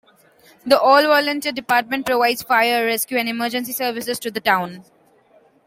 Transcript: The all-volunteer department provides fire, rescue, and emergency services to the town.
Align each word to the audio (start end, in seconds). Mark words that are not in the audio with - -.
The 0.65 0.81
all-volunteer 0.81 1.51
department 1.51 2.07
provides 2.07 2.41
fire, 2.41 2.83
rescue, 2.87 3.19
and 3.19 3.29
emergency 3.29 3.71
services 3.71 4.17
to 4.21 4.31
the 4.31 4.41
town. 4.41 4.83